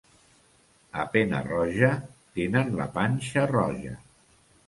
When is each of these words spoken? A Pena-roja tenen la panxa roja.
A 1.01 1.05
Pena-roja 1.15 1.91
tenen 2.39 2.73
la 2.79 2.89
panxa 2.97 3.47
roja. 3.55 3.95